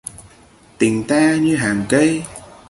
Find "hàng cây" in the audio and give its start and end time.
1.55-2.23